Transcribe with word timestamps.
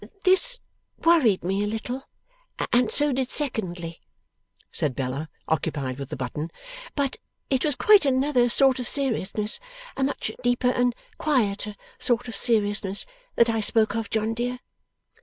'This 0.23 0.59
worried 1.05 1.43
me 1.43 1.63
a 1.63 1.67
little, 1.67 2.09
and 2.73 2.89
so 2.91 3.13
did 3.13 3.29
Secondly,' 3.29 4.01
said 4.71 4.95
Bella, 4.95 5.29
occupied 5.47 5.99
with 5.99 6.09
the 6.09 6.15
button, 6.15 6.49
'but 6.95 7.17
it 7.51 7.63
was 7.63 7.75
quite 7.75 8.03
another 8.03 8.49
sort 8.49 8.79
of 8.79 8.87
seriousness 8.87 9.59
a 9.95 10.03
much 10.03 10.31
deeper 10.41 10.71
and 10.71 10.95
quieter 11.19 11.75
sort 11.99 12.27
of 12.27 12.35
seriousness 12.35 13.05
that 13.35 13.47
I 13.47 13.59
spoke 13.59 13.95
of 13.95 14.09
John 14.09 14.33
dear. 14.33 14.61